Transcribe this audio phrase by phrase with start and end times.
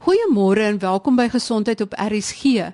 [0.00, 2.70] Goeiemôre en welkom by Gesondheid op RSG.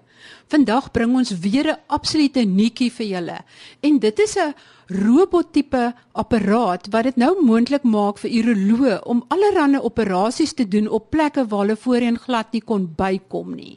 [0.46, 3.38] Vandag bring ons weer 'n absolute nuutjie vir julle.
[3.80, 4.54] En dit is 'n
[4.86, 11.10] robottipe apparaat wat dit nou moontlik maak vir uroloë om allerlei operasies te doen op
[11.10, 13.76] plekke waar hulle voorheen glad nie kon bykom nie.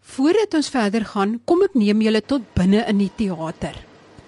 [0.00, 3.76] Voordat ons verder gaan, kom ek neem julle tot binne in die teater.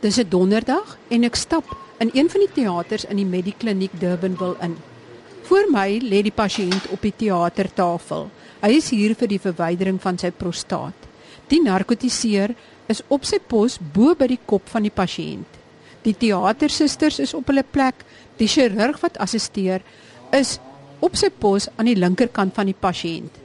[0.01, 4.57] Dis 'n donderdag en ek stap in een van die teaters in die Medikliniek Durbanville
[4.61, 4.90] in.
[5.51, 8.29] Voor my lê die pasiënt op die teatertafel.
[8.63, 11.09] Hy is hier vir die verwydering van sy prostaat.
[11.51, 12.53] Die narkotiseer
[12.87, 15.59] is op sy pos bo by die kop van die pasiënt.
[16.07, 18.05] Die teatersusters is op hulle plek.
[18.39, 19.83] Die chirurg wat assisteer
[20.39, 20.61] is
[21.03, 23.43] op sy pos aan die linkerkant van die pasiënt.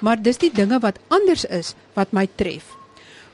[0.00, 2.72] Maar dis die dinge wat anders is wat my tref.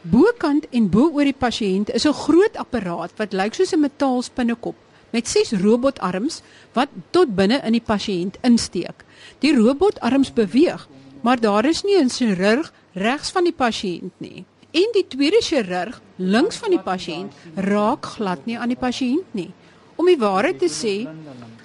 [0.03, 4.84] Bokant en bo oor die pasiënt is 'n groot apparaat wat lyk soos 'n metaalspinnekop
[5.15, 6.41] met ses robotarms
[6.75, 9.05] wat tot binne in die pasiënt insteek.
[9.45, 10.89] Die robotarms beweeg,
[11.23, 14.45] maar daar is nie 'n chirurg regs van die pasiënt nie.
[14.71, 19.51] En die tweede chirurg links van die pasiënt raak glad nie aan die pasiënt nie.
[19.97, 21.07] Om die waarheid te sê,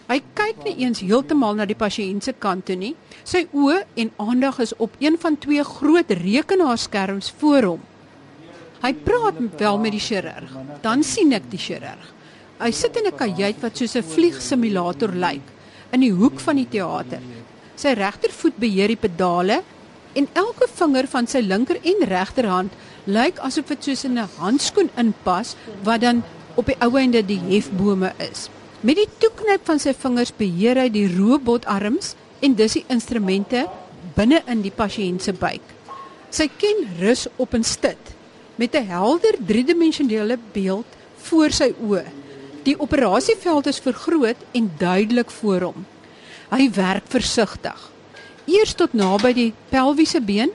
[0.07, 2.95] hy kyk nie eens heeltemal na die pasiënt se kant toe nie.
[3.23, 7.81] Sy oë en aandag is op een van twee groot rekenaarskerms voor hom.
[8.81, 10.53] Hy praat wel met die chirurg.
[10.81, 12.13] Dan sien ek die chirurg.
[12.59, 15.45] Hy sit in 'n kajuit wat soos 'n vliegsimulator lyk
[15.95, 17.21] in die hoek van die teater.
[17.75, 19.63] Sy regtervoet beheer die pedale
[20.13, 22.71] en elke vinger van sy linker en regterhand
[23.05, 26.23] lyk asof dit soos in 'n handskoen inpas wat dan
[26.55, 28.49] op die ou einde die hefbome is.
[28.81, 33.67] Met die toeknyp van sy vingers beheer hy die robotarms en dis die instrumente
[34.15, 35.63] binne in die pasiënt se buik.
[36.29, 38.15] Sy ken rus op 'n stit
[38.57, 40.85] met 'n helder driedimensionele beeld
[41.23, 42.18] voor sy oë.
[42.69, 45.85] Die operasieveld is vergroot en duidelik voor hom.
[46.51, 47.79] Hy werk versigtig.
[48.45, 50.51] Eers tot naby die pelviese been,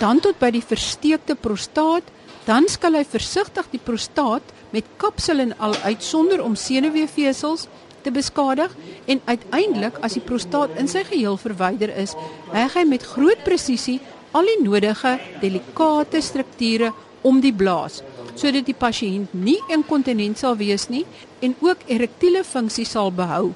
[0.00, 2.06] dan tot by die versteekte prostaat,
[2.46, 7.66] dan skil hy versigtig die prostaat met kapsel en al uit sonder om senuweefvesels
[8.04, 8.72] te beskadig
[9.04, 12.16] en uiteindelik as die prostaat in sy geheel verwyder is,
[12.54, 13.98] heg hy met groot presisie
[14.32, 16.94] al die nodige delikate strukture
[17.28, 18.00] om die blaas
[18.38, 21.04] sodat die pasiënt nie inkontinent sal wees nie
[21.42, 23.50] en ook erektiele funksie sal behou.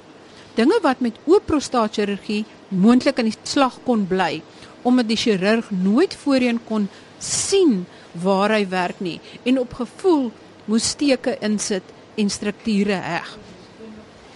[0.56, 4.42] Dinge wat met oop prostaatchirurgie moontlik in die slag kon bly
[4.82, 6.88] omdat die chirurg nooit voorheen kon
[7.22, 7.84] sien
[8.24, 10.30] waar hy werk nie en op gevoel
[10.66, 11.86] moes steke insit
[12.18, 13.28] en strukture heg.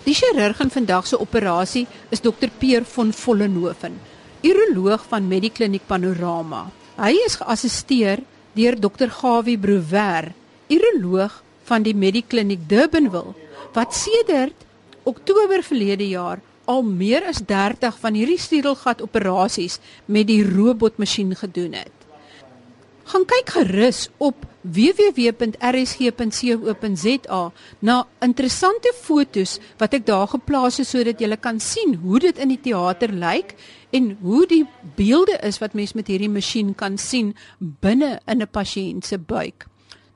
[0.06, 3.98] Die chirurg in vandag se operasie is dokter Peer van Vollenhoven,
[4.46, 6.68] uroloog van Medikliniek Panorama.
[6.96, 8.22] Hy is geassisteer
[8.56, 10.32] deur dokter Gawie Brouwer,
[10.72, 13.34] uroloog van die Medikliniek Durbanville,
[13.76, 14.64] wat sedert
[15.04, 21.76] Oktober verlede jaar al meer as 30 van hierdie stiedelgat operasies met die robotmasjien gedoen
[21.78, 21.95] het.
[23.06, 24.34] Gaan kyk gerus op
[24.66, 25.42] www.rsg.co.za
[27.78, 32.50] na interessante fotos wat ek daar geplaas het sodat jy kan sien hoe dit in
[32.50, 33.54] die teater lyk
[33.94, 34.66] en hoe die
[34.98, 39.66] beelde is wat mens met hierdie masjien kan sien binne in 'n pasiënt se buik.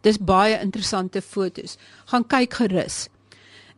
[0.03, 1.79] Dis baie interessante fotos.
[2.07, 3.09] Gaan kyk gerus.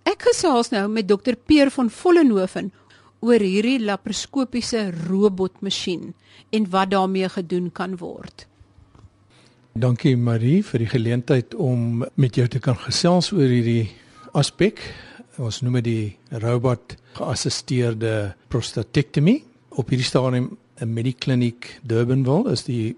[0.05, 2.73] Ek gesels nou met dokter Peer van Vollenhoven
[3.21, 6.15] oor hierdie laparoskopiese robotmasjien
[6.50, 8.47] en wat daarmee gedoen kan word.
[9.72, 13.88] Dankie Marie vir die geleentheid om met jou te kan gesels oor hierdie
[14.37, 14.83] aspek.
[15.41, 19.38] Ons noem dit robot geassisteerde prostatektomie.
[19.72, 22.93] Op hierdie stadium in Medikliniek Durbanville is die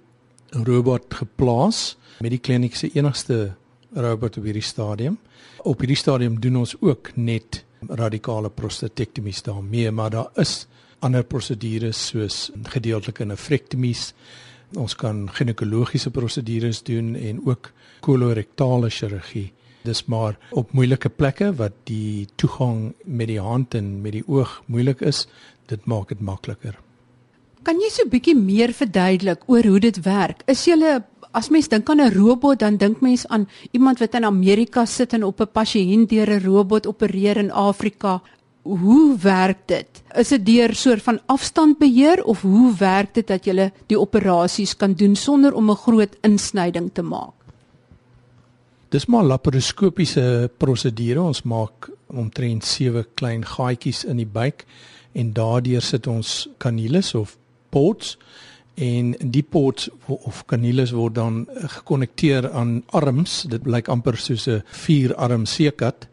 [0.66, 1.94] robot geplaas.
[2.26, 3.54] Medikliniek se enigste
[3.94, 5.20] robot op hierdie stadium.
[5.62, 10.64] Op hierdie stadium doen ons ook net radikale prostatektomies daarmee, maar daar is
[11.06, 14.08] ander prosedures soos gedeeltelike nefrektomies
[14.76, 19.52] Ons kan ginekologiese prosedures doen en ook kolorektale chirurgie.
[19.84, 24.62] Dis maar op moeilike plekke wat die toegang met die hand en met die oog
[24.66, 25.26] moeilik is,
[25.68, 26.78] dit maak dit makliker.
[27.64, 30.42] Kan jy so 'n bietjie meer verduidelik oor hoe dit werk?
[30.46, 30.76] Is jy
[31.34, 35.12] as mens dink aan 'n robot, dan dink mens aan iemand wat in Amerika sit
[35.12, 38.22] en op 'n pasiënt deur 'n robot opereer in Afrika
[38.64, 40.02] hoe werk dit?
[40.16, 44.96] Is dit deur soort van afstandbeheer of hoe werk dit dat jy die operasies kan
[44.96, 47.34] doen sonder om 'n groot insnyding te maak?
[48.88, 51.20] Dis maar laparoskopiese prosedure.
[51.20, 54.64] Ons maak omtrent 7 klein gaatjies in die buik
[55.12, 57.36] en daardeur sit ons kanules of
[57.70, 58.18] ports
[58.74, 63.42] en die ports of kanules word dan gekonnekteer aan arms.
[63.42, 66.08] Dit lyk amper soos 'n vier-arm seekat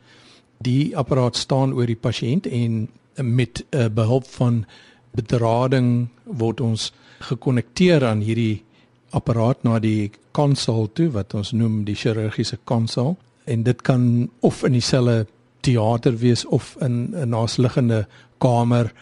[0.64, 2.88] die apparaat staan oor die pasiënt en
[3.22, 4.66] met uh, behulp van
[5.12, 8.64] bedrading word ons gekonnekteer aan hierdie
[9.12, 13.18] apparaat na die konsol toe wat ons noem die chirurgiese konsol
[13.52, 15.28] en dit kan of in dieselfde
[15.62, 18.94] teater wees of in 'n naasliggende kamer.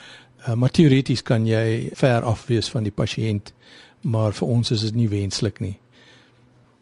[0.47, 3.53] Uh, maar teoreties kan jy ver af wees van die pasiënt,
[4.01, 5.77] maar vir ons is dit nie wenslik nie.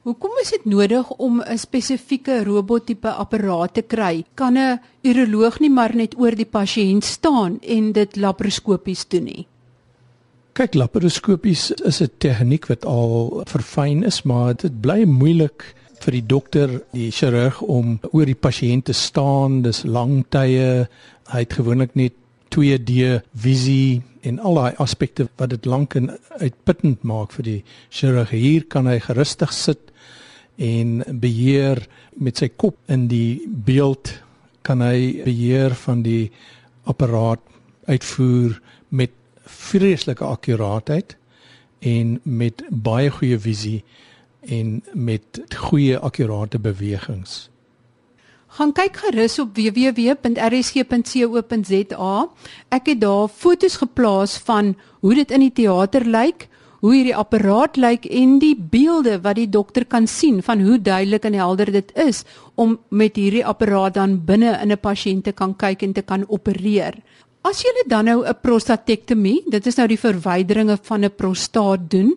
[0.07, 4.24] Hoekom is dit nodig om 'n spesifieke robottipe apparaat te kry?
[4.33, 9.48] Kan 'n uroloog nie maar net oor die pasiënt staan en dit laparoskopies doen nie?
[10.54, 16.25] Kyk, laparoskopies is 'n tegniek wat al verfyn is, maar dit bly moeilik vir die
[16.25, 19.62] dokter, die chirurg om oor die pasiënt te staan.
[19.62, 20.88] Dis lang tye.
[21.27, 22.13] Hy het gewoonlik net
[22.50, 27.59] 2D visie en al daai aspekte wat dit lank en uitputtend maak vir die
[27.89, 28.33] chirurg.
[28.35, 29.91] Hier kan hy gerustig sit
[30.57, 31.83] en beheer
[32.18, 34.15] met sy kop in die beeld
[34.68, 36.31] kan hy beheer van die
[36.89, 37.44] apparaat
[37.88, 38.57] uitvoer
[38.89, 39.13] met
[39.47, 41.15] vreeslike akkuraatheid
[41.88, 43.83] en met baie goeie visie
[44.41, 47.47] en met goeie akkurate bewegings.
[48.48, 50.16] Gaan kyk gerus op www.rsg.co.za.
[52.72, 56.48] Ek het daar foto's geplaas van hoe dit in die teater lyk,
[56.80, 61.26] hoe hierdie apparaat lyk en die beelde wat die dokter kan sien van hoe duidelik
[61.28, 62.24] en helder dit is
[62.56, 66.24] om met hierdie apparaat dan binne in 'n pasiënt te kan kyk en te kan
[66.30, 66.94] opereer.
[67.44, 72.16] As jy dan nou 'n prostatektomie, dit is nou die verwyderinge van 'n prostaat doen,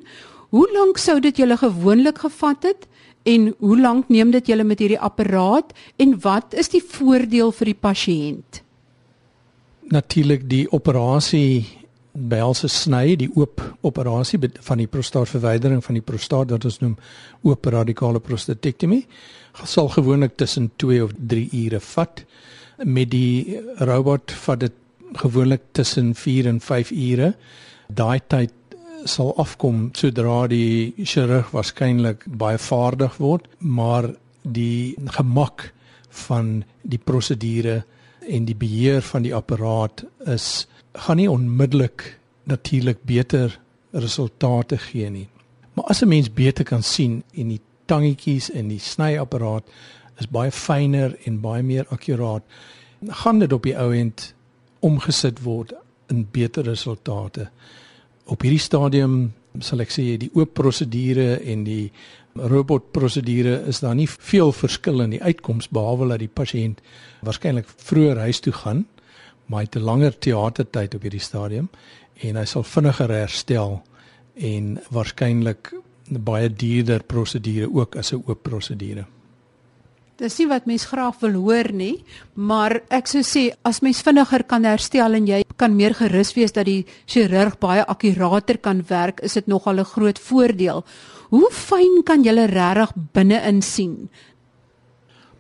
[0.50, 2.86] hoe lank sou dit julle gewoonlik gevat het
[3.22, 7.72] en hoe lank neem dit julle met hierdie apparaat en wat is die voordeel vir
[7.72, 8.62] die pasiënt?
[9.90, 11.66] Natuurlik die operasie
[12.12, 16.96] behels 'n sny, die oop operasie van die prostaatverwydering van die prostaat wat ons noem
[17.42, 19.06] oop radikale prostatektomie
[19.64, 22.24] sal gewoonlik tussen 2 of 3 ure vat.
[22.84, 24.72] Met die robot vat dit
[25.12, 27.34] gewoonlik tussen 4 en 5 ure.
[27.88, 28.52] Daai tyd
[29.04, 34.10] sal afkom sodra die chirurg waarskynlik baie vaardig word, maar
[34.42, 35.70] die gemak
[36.26, 37.82] van die prosedure
[38.28, 42.18] en die beheer van die apparaat is gaan nie onmiddellik
[42.50, 43.58] natuurlik beter
[43.92, 45.28] resultate gee nie.
[45.74, 49.64] Maar as 'n mens beter kan sien en die tangetjies en die snyapparaat
[50.18, 52.42] is baie fyner en baie meer akkuraat,
[53.08, 54.34] gaan dit op die ou end
[54.80, 55.72] omgesit word
[56.08, 57.48] in beter resultate.
[58.30, 61.90] Op hierdie stadium sal ek sê die oop prosedure en die
[62.38, 66.78] robot prosedure is daar nie veel verskil in die uitkoms behalwe dat die pasiënt
[67.26, 68.84] waarskynlik vroeër huis toe gaan
[69.50, 71.68] maar hy het 'n langer teatertyd op hierdie stadium
[72.22, 73.82] en hy sal vinniger herstel
[74.36, 75.72] en waarskynlik
[76.18, 79.06] baie duurder prosedure ook as 'n oop prosedure.
[80.20, 82.02] Dis nie wat mens graag wil hoor nie,
[82.36, 86.52] maar ek sou sê as mens vinniger kan herstel en jy kan meer gerus wees
[86.52, 90.84] dat die chirurg baie akkurater kan werk, is dit nogal 'n groot voordeel.
[91.30, 94.10] Hoe fyn kan jy regtig binne-in sien?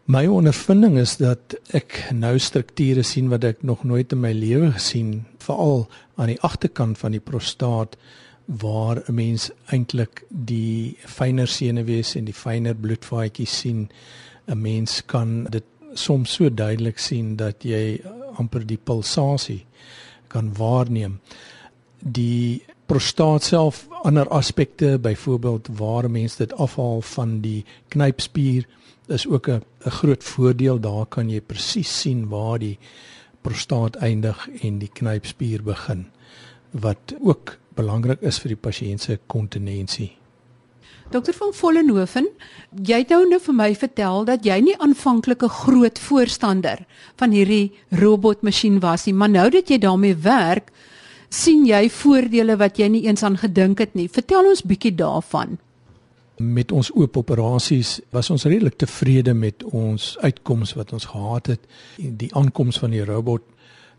[0.06, 4.72] My ondervinding is dat ek nou strukture sien wat ek nog nooit in my lewe
[4.72, 7.96] gesien, veral aan die agterkant van die prostaat
[8.46, 13.90] waar 'n mens eintlik die fyner senuwees en die fyner bloedvaatjies sien.
[14.50, 15.64] 'n Mens kan dit
[15.94, 18.00] soms so duidelik sien dat jy
[18.38, 19.64] amper die pulsasie
[20.28, 21.18] kan waarneem.
[21.98, 28.66] Die prostaat self ander aspekte byvoorbeeld waar mense dit afhaal van die knypspier
[29.06, 32.78] is ook 'n 'n groot voordeel daar kan jy presies sien waar die
[33.42, 36.06] prostaat eindig en die knypspier begin
[36.70, 40.19] wat ook belangrik is vir die pasiënt se kontinensie.
[41.10, 42.28] Dokter van Vollenhoven,
[42.86, 46.86] jy het nou net vir my vertel dat jy nie aanvanklik 'n groot voorstander
[47.18, 50.70] van hierdie robotmasjien was nie, maar nou dat jy daarmee werk,
[51.28, 54.08] sien jy voordele wat jy nie eens aan gedink het nie.
[54.08, 55.58] Vertel ons bietjie daarvan
[56.40, 61.60] met ons oop operasies was ons redelik tevrede met ons uitkomste wat ons gehad het.
[61.96, 63.42] Die aankoms van die robot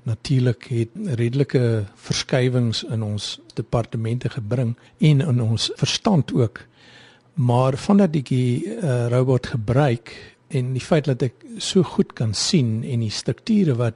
[0.03, 6.65] natuurlik het redelike verskywings in ons departemente gebring en in ons verstand ook.
[7.33, 10.11] Maar vandat ek die uh, robot gebruik
[10.51, 13.95] en die feit dat ek so goed kan sien en die strukture wat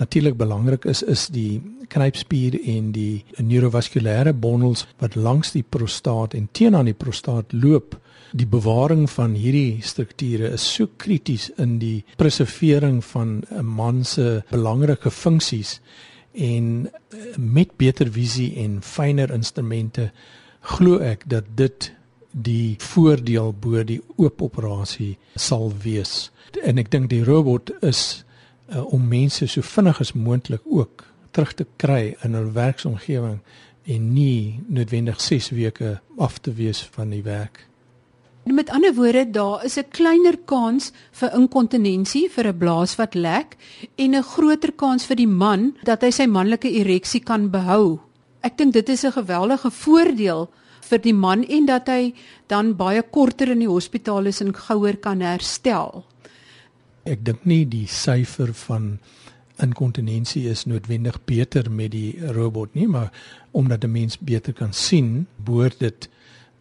[0.00, 1.60] natuurlik belangrik is is die
[1.92, 7.98] knypspier en die neurovaskulêre bondels wat langs die prostaat en teenoor die prostaat loop.
[8.32, 14.42] Die bewaring van hierdie strukture is so krities in die preservering van 'n man se
[14.50, 15.80] belangrike funksies
[16.32, 20.10] en eh, met beter visie en fyner instrumente
[20.60, 21.92] glo ek dat dit
[22.32, 26.30] die voordeel bo die oop operasie sal wees.
[26.64, 28.24] En ek dink die robot is
[28.72, 33.40] uh, om mense so vinnig as moontlik ook terug te kry in hul werksomgewing
[33.88, 37.66] en nie noodwendig 6 weke af te wees van die werk.
[38.44, 43.56] Met ander woorde, daar is 'n kleiner kans vir inkontinensie vir 'n blaas wat lek
[43.96, 48.00] en 'n groter kans vir die man dat hy sy manlike ereksie kan behou.
[48.40, 50.50] Ek dink dit is 'n geweldige voordeel
[50.90, 52.12] vir die man en dat hy
[52.50, 56.04] dan baie korter in die hospitaal is en gouer kan herstel.
[57.04, 58.98] Ek dink nie die syfer van
[59.62, 63.12] inkontinensie is noodwendig beter met die robot nie, maar
[63.52, 66.08] omdat 'n mens beter kan sien, behoort dit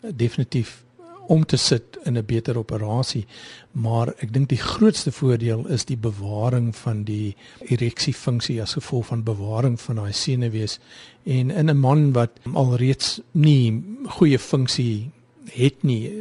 [0.02, 0.84] definitief
[1.32, 3.26] om te sit in 'n beter operasie.
[3.72, 9.06] Maar ek dink die grootste voordeel is die bewaring van die ereksie funksie as gevolg
[9.06, 10.80] van bewaring van daai senuwees
[11.24, 15.12] en in 'n man wat alreeds nie goeie funksie
[15.52, 16.12] het nie,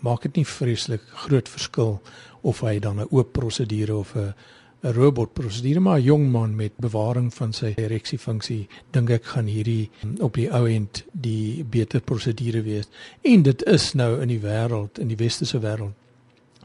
[0.00, 2.00] maak dit nie vreeslik groot verskil
[2.42, 4.34] of hy dan 'n oop prosedure of 'n
[4.82, 9.90] 'n robotprosedure maar 'n jong man met bewaring van sy ereksiefunksie dink ek gaan hierdie
[10.20, 12.88] op die ou end die beter prosedure wees
[13.22, 15.92] en dit is nou in die wêreld in die westerse wêreld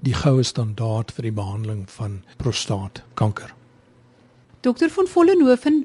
[0.04, 3.54] die goue standaard vir die behandeling van prostaatkanker.
[4.62, 5.84] Dokter van Vollenhoven,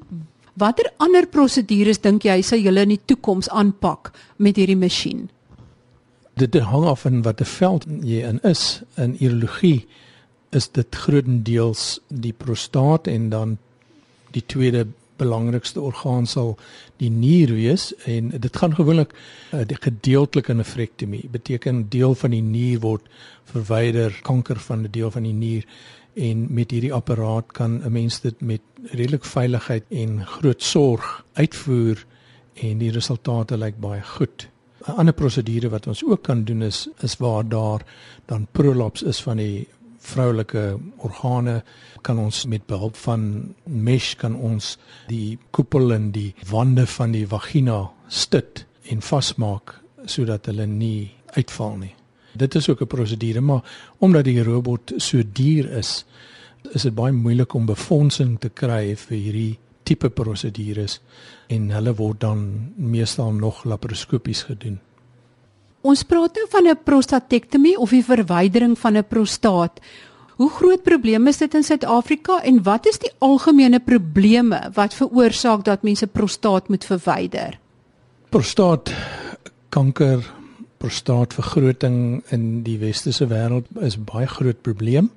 [0.54, 5.28] watter ander prosedures dink jy sal julle in die toekoms aanpak met hierdie masjien?
[6.40, 9.86] Dit hang af van watter veld jy in is in urologie
[10.50, 13.58] is dit grootendeels die prostaat en dan
[14.34, 14.86] die tweede
[15.20, 16.54] belangrikste orgaan sal
[17.02, 22.44] die nier wees en dit gaan gewoonlik uh, die gedeeltelike nefrektomie beteken deel van die
[22.44, 23.08] nier word
[23.52, 25.66] verwyder kanker van 'n deel van die nier
[26.14, 28.60] en met hierdie apparaat kan 'n mens dit met
[28.92, 32.06] redelik veiligheid en groot sorg uitvoer
[32.54, 34.48] en die resultate lyk baie goed.
[34.88, 37.84] 'n Ander prosedure wat ons ook kan doen is is waar daar
[38.26, 39.68] dan prolaps is van die
[40.00, 41.60] vroulike organe
[42.02, 44.76] kan ons met behulp van mesh kan ons
[45.08, 49.76] die koepel en die wande van die vagina stit en vasmaak
[50.08, 51.94] sodat hulle nie uitval nie.
[52.32, 53.62] Dit is ook 'n prosedure maar
[53.98, 56.04] omdat die robot so duur is,
[56.72, 61.00] is dit baie moeilik om befondsing te kry vir hierdie tipe prosedures
[61.48, 64.80] en hulle word dan meestal nog laparoskopies gedoen.
[65.80, 69.80] Ons praat nou van 'n prostatektomie of die verwydering van 'n prostaat.
[70.36, 75.64] Hoe groot probleem is dit in Suid-Afrika en wat is die algemene probleme wat veroorsaak
[75.64, 77.58] dat mense prostaat moet verwyder?
[78.28, 80.24] Prostaatkanker,
[80.76, 85.10] prostaatvergroting in die westerse wêreld is baie groot probleem.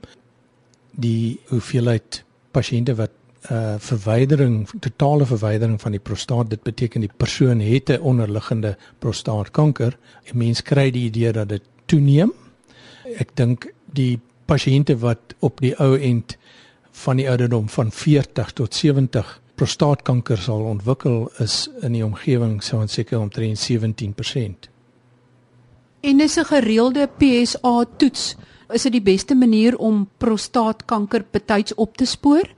[0.91, 3.12] Die hoeveelheid pasiënte wat
[3.52, 9.98] uh verwydering totale verwydering van die prostaat dit beteken die persoon het 'n onderliggende prostaatkanker.
[10.32, 12.32] 'n Mens kry die idee dat dit toeneem.
[13.20, 16.38] Ek dink die pasiënte wat op die ou end
[16.92, 22.82] van die ouderdom van 40 tot 70 prostaatkanker sal ontwikkel is in die omgewing sou
[22.82, 24.70] ons seker omtrent 17%.
[26.02, 28.36] En is 'n gereelde PSA toets
[28.74, 32.50] is dit die beste manier om prostaatkanker betyds op te spoor?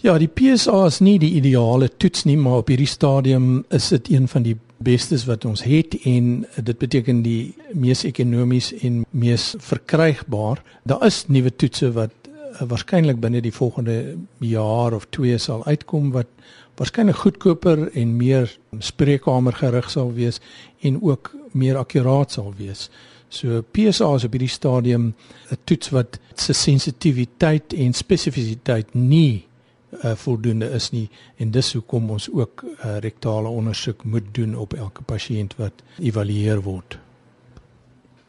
[0.00, 4.06] Ja, die PSA is nie die ideale toets nie, maar op hierdie stadium is dit
[4.08, 9.50] een van die bestes wat ons het en dit beteken die mees ekonomies en mees
[9.60, 10.62] verkrygbaar.
[10.88, 13.98] Daar is nuwe toetse wat uh, waarskynlik binne die volgende
[14.40, 16.32] jaar of 2 sal uitkom wat
[16.80, 18.48] waarskynlik goedkoper en meer
[18.80, 20.40] spreekkamer gerig sal wees
[20.80, 22.88] en ook meer akkuraat sal wees.
[23.28, 25.12] So PSA is op hierdie stadium
[25.52, 29.49] 'n toets wat se sensitiwiteit en spesifisiteit nie
[29.92, 34.74] uh, voldoende is nie en dis hoekom ons ook uh, rektale ondersoek moet doen op
[34.74, 36.98] elke pasiënt wat evalueer word.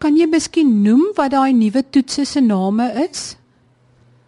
[0.02, 3.36] Kan jy miskien noem wat daai nuwe toetse se name is?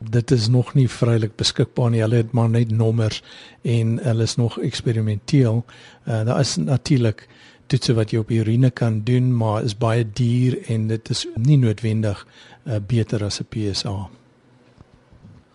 [0.04, 2.02] Dit is nog nie vrylik beskikbaar nie.
[2.04, 3.24] Hulle het maar net nommers
[3.62, 5.64] en hulle is nog eksperimenteel.
[5.64, 7.28] Uh, daar is natuurlik
[7.72, 11.58] toetse wat jy op urine kan doen, maar is baie duur en dit is nie
[11.58, 12.28] noodwendig
[12.68, 14.10] uh, beter as 'n PSA.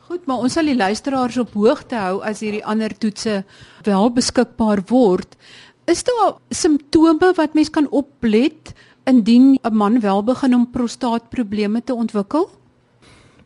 [0.09, 3.43] Goed, maar ons sal die luisteraars op hoogte hou as hierdie ander toetse
[3.85, 5.37] wel beskikbaar word.
[5.85, 8.73] Is daar simptome wat mens kan oplet
[9.05, 12.49] indien 'n man wel begin om prostaatprobleme te ontwikkel?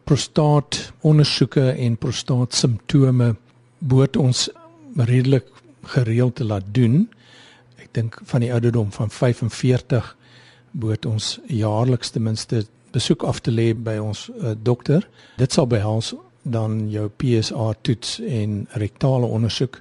[0.04, 3.36] Prostaatondersoeke en prostaatsimptome
[3.78, 4.50] moet ons
[4.96, 5.46] redelik
[5.82, 7.10] gereeld laat doen.
[7.76, 10.16] Ek dink van die ouderdom van 45
[10.70, 15.08] moet ons jaarliks ten minste besoek af te lê by ons uh, dokter.
[15.36, 19.80] Dit sal behels dan jou PSA toets en rektale ondersoek.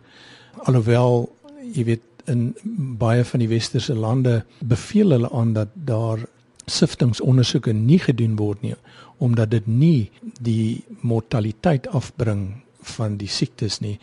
[0.63, 1.29] Alhoewel
[1.73, 2.51] jy weet in
[3.01, 6.21] baie van die westerse lande beveel hulle aan dat daar
[6.65, 8.75] siftingsondersoeke nie gedoen word nie
[9.21, 10.09] omdat dit nie
[10.41, 12.63] die mortaliteit afbring
[12.97, 13.99] van die siektes nie.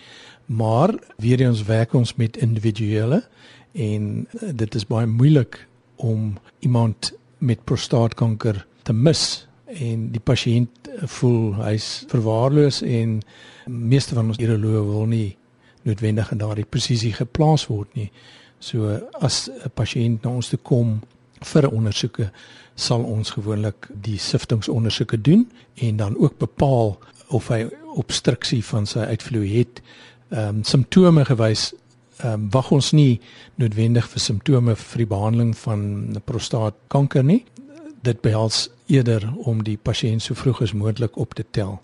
[0.47, 3.25] Maar weer eens werk ons met individuele
[3.73, 5.59] en uh, dit is baie moeilik
[5.97, 13.21] om iemand met prostaatkanker te mis en die pasiënt voel hy's verwaarloos en
[13.67, 15.37] meeste van ons urologe wil nie
[15.83, 18.11] noodwendig in daardie presisie geplaas word nie.
[18.61, 21.01] So as 'n pasiënt na ons toe kom
[21.43, 22.31] vir ondersoeke
[22.75, 26.99] sal ons gewoonlik die siftingsondersoeke doen en dan ook bepaal
[27.29, 29.83] of hy obstruksie van sy uitvloei het.
[30.31, 31.73] Ehm um, simptome gewys
[32.19, 33.21] ehm um, wag ons nie
[33.55, 37.45] noodwendig vir simptome vir die behandeling van prostaatkanker nie.
[38.03, 41.81] Dit behels eerder om die pasiënt so vroeg as moontlik op te tel.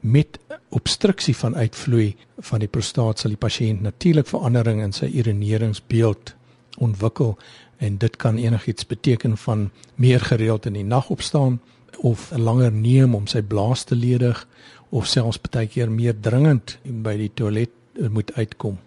[0.00, 6.34] Met obstruksie van uitvloei van die prostaat sal die pasiënt natuurlik verandering in sy urineringsbeeld
[6.78, 7.36] ontwikkel
[7.78, 11.60] en dit kan enigiets beteken van meer gereeld in die nag opstaan
[12.00, 14.46] of langer neem om sy blaas te ledig
[14.90, 17.74] of selfs baie keer meer dringend by die toilet
[18.10, 18.78] moet uitkom.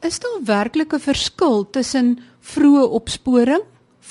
[0.00, 3.62] Is daar werklik 'n verskil tussen vroeë opsporing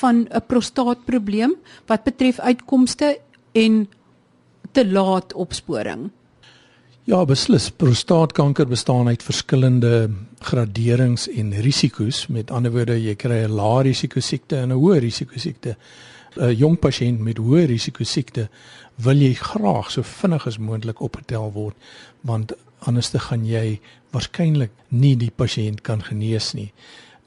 [0.02, 3.18] van 'n prostaatprobleem wat betref uitkomste
[3.52, 3.90] en
[4.72, 6.10] te laat opsporing?
[7.10, 7.72] Ja, beslis.
[7.72, 12.28] Prostaatkanker bestaan uit verskillende graderings en risiko's.
[12.28, 15.76] Met ander woorde, jy kry 'n lae risiko siekte en 'n hoë risiko siekte.
[16.38, 18.50] 'n Jong pasiënt met hoë risiko siekte
[18.96, 21.76] wil jy graag so vinnig as moontlik opgetel word,
[22.22, 23.80] want anders te gaan jy
[24.12, 26.72] waarskynlik nie die pasiënt kan genees nie.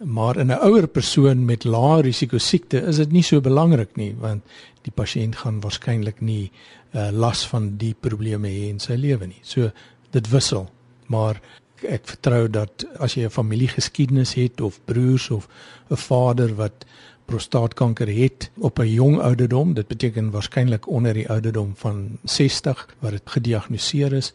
[0.05, 4.15] Maar in 'n ouer persoon met lae risiko siekte is dit nie so belangrik nie,
[4.19, 4.43] want
[4.83, 6.51] die pasiënt gaan waarskynlik nie
[6.95, 9.41] uh, las van die probleme hê in sy lewe nie.
[9.43, 9.71] So
[10.11, 10.71] dit wissel,
[11.07, 11.41] maar
[11.83, 15.49] ek vertrou dat as jy 'n familiegeskiedenis het of broers of
[15.91, 16.85] 'n vader wat
[17.27, 23.11] prostaatkanker het op 'n jong ouderdom, dit beteken waarskynlik onder die ouderdom van 60 wat
[23.11, 24.33] dit gediagnoseer is,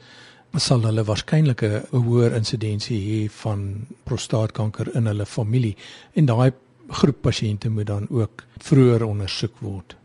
[0.56, 5.76] sal hulle waarskynlik 'n hoër insidensie hê van prostaatkanker in hulle familie
[6.14, 6.52] en daai
[6.90, 9.96] groep pasiënte moet dan ook vroeër ondersoek word.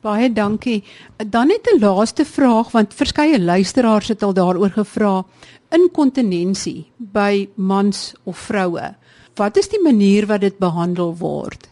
[0.00, 0.84] Baie dankie.
[1.16, 5.24] Dan net 'n laaste vraag want verskeie luisteraars het al daaroor gevra.
[5.70, 8.94] Inkontinensie by mans of vroue.
[9.34, 11.68] Wat is die manier wat dit behandel word?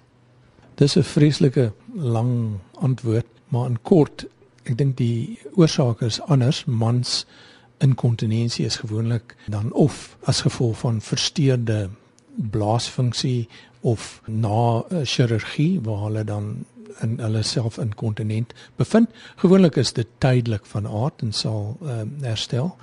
[0.75, 4.27] Dis 'n vreeslike lang antwoord, maar in kort,
[4.65, 6.65] ek dink die oorsaak is anders.
[6.67, 7.25] Mans
[7.85, 11.91] inkontinensie is gewoonlik dan of as gevolg van versteurde
[12.35, 13.49] blaasfunksie
[13.81, 16.65] of na 'n chirurgie waar hulle dan
[17.03, 19.09] in hulle self inkontinent bevind.
[19.37, 22.77] Gewoonlik is dit tydelik van aard en sal uh, herstel.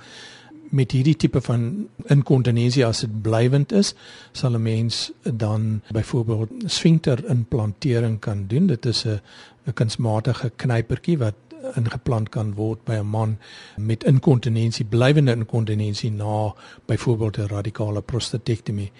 [0.70, 3.94] Met hierdie tipe van inkontinensie as dit blywend is,
[4.32, 8.66] sal 'n mens dan byvoorbeeld sfinkter implantering kan doen.
[8.66, 9.20] Dit is 'n
[9.66, 11.34] 'n kunsmatige knypertjie wat
[11.76, 13.38] ingeplant kan word by 'n man
[13.76, 16.54] met inkontinensie, blywende inkontinensie na
[16.86, 18.92] byvoorbeeld 'n radikale prostatektomie.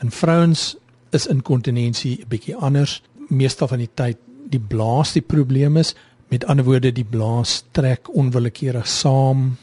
[0.00, 0.76] In vrouens
[1.10, 3.02] is inkontinensie 'n bietjie anders.
[3.28, 4.16] Meestal van die tyd
[4.50, 5.94] die blaas die probleem is.
[6.28, 9.56] Met ander woorde, die blaas trek onwillekeurig saam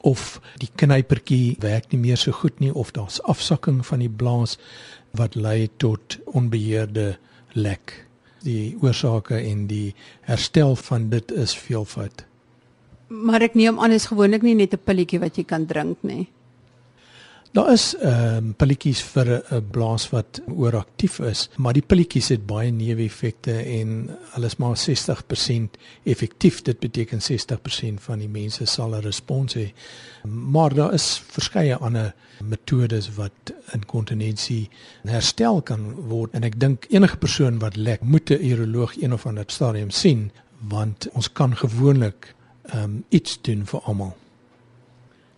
[0.00, 4.58] of die knypertjie werk nie meer so goed nie of daar's afsakking van die blaas
[5.10, 7.16] wat lei tot onbeheerde
[7.52, 8.03] lek.
[8.44, 9.94] Die oorsake en die
[10.28, 12.24] herstel van dit is veelvoud.
[13.08, 16.28] Maar ek neem aan is gewoonlik nie net 'n pilletjie wat jy kan drink nie.
[17.54, 22.46] Daar is ehm um, pilletjies vir 'n blaas wat ooraktief is, maar die pilletjies het
[22.46, 26.62] baie neeweffekte en hulle is maar 60% effektief.
[26.62, 29.72] Dit beteken 60% van die mense sal 'n respons hê.
[30.24, 34.68] Maar daar is verskeie ander metodes wat inkontinensie
[35.04, 39.26] herstel kan word en ek dink enige persoon wat lek moet 'n uroloog een of
[39.26, 44.16] ander stadium sien want ons kan gewoonlik ehm um, iets doen vir almal.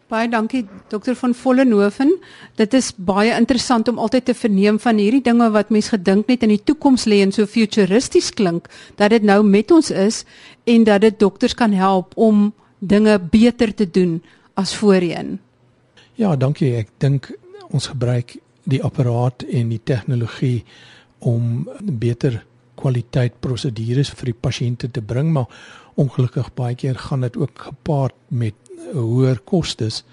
[0.06, 2.12] Baie dankie dokter van Vollenhoven.
[2.54, 6.44] Dit is baie interessant om altyd te verneem van hierdie dinge wat mens gedink net
[6.46, 8.68] in die toekoms lê en so futuristies klink
[9.00, 10.20] dat dit nou met ons is
[10.64, 14.20] en dat dit dokters kan help om dinge beter te doen
[14.54, 15.40] as voorheen.
[16.14, 16.76] Ja, dankie.
[16.78, 17.32] Ek dink
[17.74, 20.62] ons gebruik die apparaat en die tegnologie
[21.18, 22.44] om beter
[22.78, 25.50] kwaliteit prosedures vir die pasiënte te bring, maar
[25.98, 28.54] ongelukkig baie keer gaan dit ook gepaard met
[28.92, 30.04] hoër kostes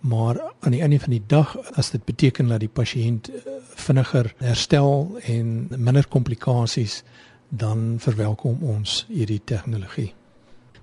[0.00, 4.34] maar aan die einde van die dag as dit beteken dat die pasiënt eh, vinniger
[4.38, 7.02] herstel en minder komplikasies
[7.48, 10.12] dan verwelkom ons hierdie tegnologie.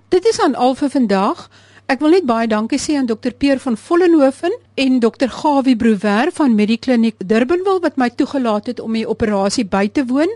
[0.08, 1.48] Dit is aan al vir vandag.
[1.90, 6.30] Ek wil net baie dankie sê aan dokter Peer van Vollenhoven en dokter Gawie Brouwer
[6.34, 10.30] van Medikliniek Durbanville wat my toegelaat het om die operasie by te woon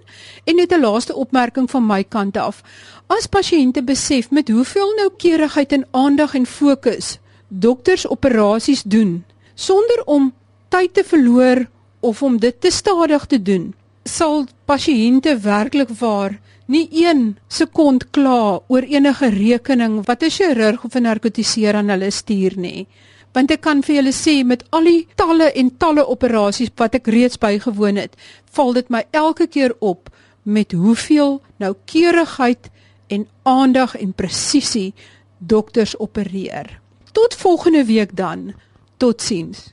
[0.45, 2.63] en net 'n laaste opmerking van my kant af.
[3.07, 10.33] As pasiënte besef met hoeveel noukeurigheid en aandag en fokus dokters operasies doen sonder om
[10.69, 11.67] tyd te verloor
[12.01, 18.61] of om dit te stadig te doen, sal pasiënte werklik waar nie een sekond kla
[18.71, 22.87] oor enige rekening wat 'n chirurg of 'n narkotiseer aan hulle stuur nie.
[23.33, 27.07] Want ek kan vir julle sê met al die talle en talle operasies wat ek
[27.07, 28.17] reeds bygewoon het,
[28.53, 30.11] val dit my elke keer op
[30.43, 32.71] met hoeveel noukeurigheid
[33.09, 34.95] en aandag en presisie
[35.39, 36.81] dokters opereer.
[37.13, 38.55] Tot volgende week dan.
[38.97, 39.73] Totsiens.